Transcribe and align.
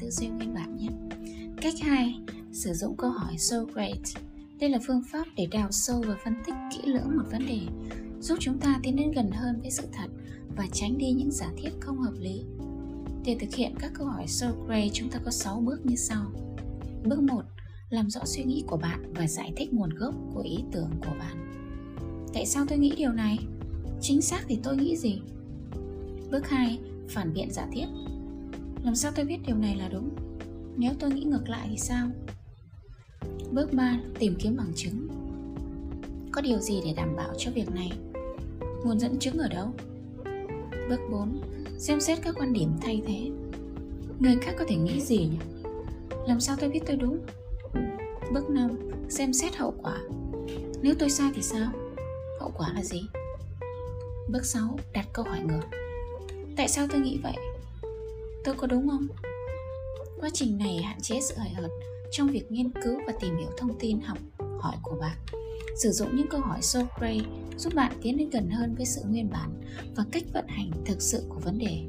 tư 0.00 0.10
duy 0.10 0.28
nguyên 0.28 0.54
bản 0.54 0.76
nhé. 0.76 0.88
Cách 1.60 1.74
2. 1.80 2.20
Sử 2.52 2.72
dụng 2.72 2.96
câu 2.96 3.10
hỏi 3.10 3.38
so 3.38 3.64
great. 3.64 3.98
Đây 4.60 4.70
là 4.70 4.78
phương 4.86 5.02
pháp 5.12 5.24
để 5.36 5.46
đào 5.50 5.68
sâu 5.72 6.04
và 6.06 6.16
phân 6.24 6.34
tích 6.46 6.54
kỹ 6.72 6.78
lưỡng 6.84 7.16
một 7.16 7.22
vấn 7.30 7.46
đề, 7.46 7.60
giúp 8.20 8.36
chúng 8.40 8.58
ta 8.58 8.80
tiến 8.82 8.96
đến 8.96 9.12
gần 9.12 9.30
hơn 9.30 9.60
với 9.60 9.70
sự 9.70 9.82
thật 9.92 10.08
và 10.56 10.66
tránh 10.72 10.98
đi 10.98 11.12
những 11.12 11.30
giả 11.30 11.50
thiết 11.56 11.70
không 11.80 11.98
hợp 11.98 12.14
lý. 12.18 12.42
Để 13.24 13.36
thực 13.40 13.54
hiện 13.54 13.74
các 13.78 13.92
câu 13.94 14.06
hỏi 14.06 14.24
so 14.26 14.52
great, 14.66 14.90
chúng 14.92 15.10
ta 15.10 15.18
có 15.24 15.30
6 15.30 15.60
bước 15.60 15.86
như 15.86 15.96
sau. 15.96 16.32
Bước 17.04 17.22
1. 17.22 17.42
Làm 17.90 18.10
rõ 18.10 18.20
suy 18.24 18.44
nghĩ 18.44 18.64
của 18.66 18.76
bạn 18.76 19.12
và 19.14 19.26
giải 19.26 19.52
thích 19.56 19.72
nguồn 19.72 19.90
gốc 19.90 20.14
của 20.34 20.40
ý 20.40 20.58
tưởng 20.72 20.90
của 21.00 21.14
bạn. 21.18 21.52
Tại 22.34 22.46
sao 22.46 22.66
tôi 22.68 22.78
nghĩ 22.78 22.94
điều 22.96 23.12
này? 23.12 23.38
Chính 24.00 24.22
xác 24.22 24.44
thì 24.48 24.58
tôi 24.62 24.76
nghĩ 24.76 24.96
gì? 24.96 25.20
Bước 26.30 26.48
2. 26.48 26.78
Phản 27.08 27.32
biện 27.32 27.50
giả 27.50 27.66
thiết. 27.72 27.86
Làm 28.84 28.94
sao 28.94 29.12
tôi 29.14 29.24
biết 29.24 29.38
điều 29.46 29.56
này 29.56 29.76
là 29.76 29.88
đúng? 29.88 30.10
Nếu 30.76 30.92
tôi 31.00 31.10
nghĩ 31.10 31.24
ngược 31.24 31.48
lại 31.48 31.66
thì 31.70 31.76
sao? 31.76 32.08
Bước 33.52 33.72
3. 33.72 34.00
Tìm 34.18 34.34
kiếm 34.38 34.56
bằng 34.56 34.72
chứng. 34.74 35.08
Có 36.32 36.40
điều 36.40 36.58
gì 36.58 36.80
để 36.84 36.92
đảm 36.96 37.16
bảo 37.16 37.34
cho 37.38 37.50
việc 37.50 37.70
này? 37.74 37.92
Nguồn 38.84 39.00
dẫn 39.00 39.18
chứng 39.18 39.38
ở 39.38 39.48
đâu? 39.48 39.68
Bước 40.88 41.00
4. 41.10 41.40
Xem 41.78 42.00
xét 42.00 42.18
các 42.22 42.34
quan 42.38 42.52
điểm 42.52 42.72
thay 42.80 43.02
thế. 43.06 43.30
Người 44.18 44.36
khác 44.40 44.54
có 44.58 44.64
thể 44.68 44.76
nghĩ 44.76 45.00
gì 45.00 45.18
nhỉ? 45.18 45.38
Làm 46.26 46.40
sao 46.40 46.56
tôi 46.60 46.70
biết 46.70 46.80
tôi 46.86 46.96
đúng? 46.96 47.18
Bước 48.32 48.50
5. 48.50 48.70
Xem 49.08 49.32
xét 49.32 49.56
hậu 49.56 49.74
quả. 49.82 49.98
Nếu 50.82 50.94
tôi 50.98 51.10
sai 51.10 51.30
thì 51.34 51.42
sao? 51.42 51.72
Hậu 52.40 52.50
quả 52.56 52.72
là 52.74 52.82
gì? 52.82 53.02
Bước 54.28 54.44
6. 54.44 54.78
Đặt 54.92 55.06
câu 55.12 55.24
hỏi 55.24 55.40
ngược. 55.40 55.62
Tại 56.56 56.68
sao 56.68 56.86
tôi 56.90 57.00
nghĩ 57.00 57.20
vậy? 57.22 57.34
Tôi 58.48 58.56
có 58.56 58.66
đúng 58.66 58.88
không? 58.88 59.06
Quá 60.20 60.30
trình 60.32 60.58
này 60.58 60.82
hạn 60.82 61.00
chế 61.00 61.20
sự 61.20 61.34
hời 61.38 61.48
hợt 61.48 61.70
trong 62.10 62.28
việc 62.28 62.52
nghiên 62.52 62.70
cứu 62.70 63.00
và 63.06 63.12
tìm 63.20 63.36
hiểu 63.36 63.48
thông 63.58 63.78
tin 63.78 64.00
học 64.00 64.18
hỏi 64.60 64.76
của 64.82 64.96
bạn. 65.00 65.16
Sử 65.76 65.90
dụng 65.90 66.16
những 66.16 66.28
câu 66.30 66.40
hỏi 66.40 66.62
Socrates 66.62 67.26
giúp 67.56 67.74
bạn 67.74 67.92
tiến 68.02 68.16
đến 68.16 68.30
gần 68.30 68.50
hơn 68.50 68.74
với 68.74 68.86
sự 68.86 69.02
nguyên 69.08 69.30
bản 69.30 69.50
và 69.96 70.04
cách 70.12 70.22
vận 70.32 70.46
hành 70.48 70.70
thực 70.84 71.02
sự 71.02 71.24
của 71.28 71.40
vấn 71.40 71.58
đề. 71.58 71.80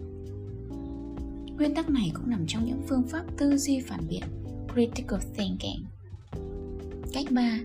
Nguyên 1.57 1.75
tắc 1.75 1.89
này 1.89 2.11
cũng 2.13 2.29
nằm 2.29 2.45
trong 2.47 2.65
những 2.65 2.81
phương 2.87 3.07
pháp 3.07 3.23
tư 3.37 3.57
duy 3.57 3.79
phản 3.79 4.07
biện, 4.09 4.23
Critical 4.73 5.19
Thinking. 5.35 5.85
Cách 7.13 7.25
3. 7.31 7.59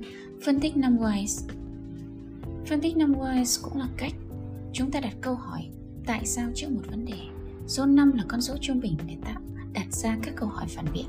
Phân 0.45 0.61
tích 0.61 0.77
năm 0.77 0.99
whys 0.99 1.49
Phân 2.67 2.81
tích 2.81 2.97
năm 2.97 3.15
whys 3.15 3.63
cũng 3.63 3.79
là 3.79 3.89
cách 3.97 4.15
chúng 4.73 4.91
ta 4.91 5.01
đặt 5.01 5.15
câu 5.21 5.35
hỏi 5.35 5.67
tại 6.07 6.27
sao 6.27 6.51
trước 6.55 6.69
một 6.71 6.83
vấn 6.91 7.05
đề. 7.05 7.34
Số 7.67 7.87
5 7.87 8.13
là 8.13 8.25
con 8.29 8.41
số 8.41 8.55
trung 8.61 8.81
bình 8.81 8.97
để 9.07 9.17
tạo 9.25 9.41
đặt 9.73 9.93
ra 9.93 10.19
các 10.23 10.35
câu 10.37 10.49
hỏi 10.49 10.67
phản 10.69 10.87
biện. 10.95 11.07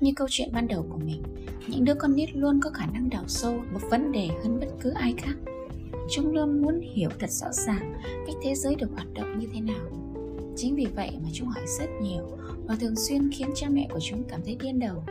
Như 0.00 0.12
câu 0.16 0.28
chuyện 0.30 0.48
ban 0.52 0.68
đầu 0.68 0.86
của 0.90 0.98
mình, 0.98 1.22
những 1.68 1.84
đứa 1.84 1.94
con 1.94 2.16
nít 2.16 2.36
luôn 2.36 2.60
có 2.60 2.70
khả 2.70 2.86
năng 2.86 3.10
đào 3.10 3.24
sâu 3.26 3.62
một 3.72 3.80
vấn 3.90 4.12
đề 4.12 4.28
hơn 4.42 4.60
bất 4.60 4.66
cứ 4.80 4.90
ai 4.90 5.14
khác. 5.18 5.34
Chúng 6.10 6.34
luôn 6.34 6.62
muốn 6.62 6.80
hiểu 6.94 7.10
thật 7.18 7.30
rõ 7.30 7.52
ràng 7.52 7.94
cách 8.26 8.36
thế 8.42 8.54
giới 8.54 8.74
được 8.74 8.90
hoạt 8.94 9.06
động 9.14 9.38
như 9.38 9.46
thế 9.54 9.60
nào. 9.60 9.90
Chính 10.56 10.74
vì 10.74 10.86
vậy 10.94 11.10
mà 11.22 11.28
chúng 11.32 11.48
hỏi 11.48 11.64
rất 11.78 11.88
nhiều 12.02 12.38
và 12.66 12.76
thường 12.76 12.96
xuyên 12.96 13.30
khiến 13.32 13.48
cha 13.54 13.68
mẹ 13.68 13.88
của 13.92 14.00
chúng 14.00 14.22
cảm 14.28 14.40
thấy 14.44 14.56
điên 14.60 14.78
đầu. 14.78 15.04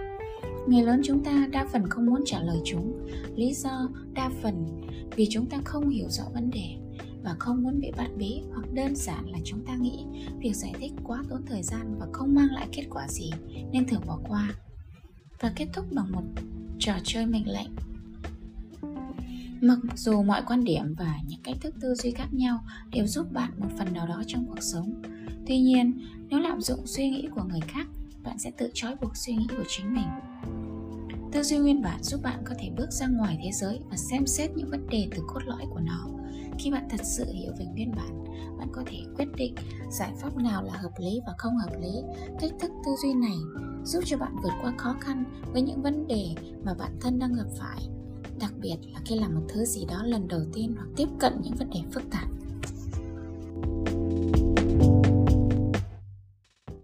Người 0.68 0.84
lớn 0.84 1.02
chúng 1.04 1.24
ta 1.24 1.48
đa 1.52 1.68
phần 1.72 1.90
không 1.90 2.06
muốn 2.06 2.22
trả 2.26 2.42
lời 2.42 2.58
chúng, 2.66 3.08
lý 3.36 3.54
do 3.54 3.90
đa 4.14 4.30
phần 4.42 4.82
vì 5.16 5.28
chúng 5.30 5.46
ta 5.46 5.58
không 5.66 5.90
hiểu 5.90 6.10
rõ 6.10 6.24
vấn 6.34 6.52
đề 6.52 6.89
và 7.24 7.36
không 7.40 7.64
muốn 7.64 7.80
bị 7.80 7.92
bắt 7.98 8.10
bí, 8.18 8.42
hoặc 8.54 8.74
đơn 8.74 8.96
giản 8.96 9.30
là 9.30 9.38
chúng 9.46 9.66
ta 9.66 9.76
nghĩ 9.76 10.06
việc 10.40 10.56
giải 10.56 10.74
thích 10.80 10.92
quá 11.04 11.24
tốn 11.30 11.42
thời 11.46 11.64
gian 11.64 11.96
và 12.00 12.08
không 12.14 12.36
mang 12.36 12.52
lại 12.52 12.68
kết 12.72 12.84
quả 12.90 13.08
gì, 13.08 13.32
nên 13.72 13.88
thường 13.88 14.02
bỏ 14.08 14.20
qua. 14.28 14.54
Và 15.40 15.54
kết 15.56 15.68
thúc 15.74 15.86
bằng 15.92 16.12
một 16.12 16.24
trò 16.80 16.94
chơi 17.04 17.26
mệnh 17.26 17.48
lệnh. 17.48 17.70
Mặc 19.62 19.80
dù 19.96 20.24
mọi 20.24 20.42
quan 20.48 20.64
điểm 20.64 20.96
và 20.98 21.20
những 21.28 21.40
cách 21.44 21.56
thức 21.62 21.76
tư 21.82 21.96
duy 21.96 22.12
khác 22.12 22.28
nhau 22.32 22.64
đều 22.92 23.08
giúp 23.08 23.34
bạn 23.34 23.52
một 23.58 23.70
phần 23.78 23.94
nào 23.94 24.08
đó 24.08 24.24
trong 24.28 24.46
cuộc 24.48 24.62
sống. 24.62 25.02
Tuy 25.48 25.60
nhiên, 25.60 26.02
nếu 26.30 26.40
lạm 26.40 26.62
dụng 26.62 26.88
suy 26.88 27.10
nghĩ 27.10 27.28
của 27.36 27.44
người 27.44 27.62
khác, 27.68 27.88
bạn 28.24 28.40
sẽ 28.40 28.52
tự 28.52 28.70
trói 28.74 28.96
buộc 29.02 29.18
suy 29.18 29.36
nghĩ 29.36 29.48
của 29.58 29.64
chính 29.68 29.94
mình 29.94 30.08
tư 31.32 31.44
duy 31.44 31.58
nguyên 31.58 31.82
bản 31.82 32.04
giúp 32.04 32.22
bạn 32.24 32.44
có 32.46 32.56
thể 32.60 32.70
bước 32.78 32.92
ra 32.92 33.08
ngoài 33.08 33.40
thế 33.44 33.52
giới 33.52 33.80
và 33.90 33.98
xem 33.98 34.28
xét 34.28 34.52
những 34.56 34.70
vấn 34.70 34.88
đề 34.88 35.08
từ 35.16 35.22
cốt 35.28 35.40
lõi 35.46 35.66
của 35.70 35.80
nó. 35.80 36.08
Khi 36.60 36.72
bạn 36.72 36.88
thật 36.90 37.02
sự 37.04 37.26
hiểu 37.34 37.52
về 37.60 37.66
nguyên 37.66 37.92
bản, 37.96 38.24
bạn 38.58 38.68
có 38.72 38.84
thể 38.86 38.98
quyết 39.18 39.28
định 39.36 39.56
giải 39.92 40.14
pháp 40.22 40.38
nào 40.38 40.64
là 40.64 40.74
hợp 40.74 40.92
lý 41.00 41.20
và 41.28 41.34
không 41.38 41.58
hợp 41.58 41.72
lý. 41.82 41.92
Cách 42.40 42.52
thức 42.60 42.72
tư 42.86 42.92
duy 43.04 43.14
này 43.14 43.38
giúp 43.84 44.04
cho 44.06 44.18
bạn 44.18 44.36
vượt 44.44 44.54
qua 44.62 44.74
khó 44.78 44.96
khăn 45.00 45.24
với 45.54 45.62
những 45.62 45.82
vấn 45.82 46.08
đề 46.08 46.28
mà 46.64 46.74
bản 46.74 46.92
thân 47.02 47.20
đang 47.20 47.34
gặp 47.34 47.48
phải, 47.60 47.88
đặc 48.40 48.54
biệt 48.62 48.78
là 48.94 49.00
khi 49.06 49.20
làm 49.20 49.36
một 49.36 49.46
thứ 49.50 49.66
gì 49.66 49.86
đó 49.86 50.04
lần 50.04 50.28
đầu 50.28 50.42
tiên 50.54 50.74
hoặc 50.78 50.88
tiếp 50.96 51.08
cận 51.20 51.34
những 51.42 51.56
vấn 51.56 51.70
đề 51.70 51.80
phức 51.92 52.04
tạp. 52.12 52.30